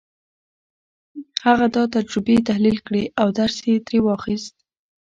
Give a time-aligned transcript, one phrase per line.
[1.45, 4.55] هغه دا تجربې تحليل کړې او درس يې ترې واخيست.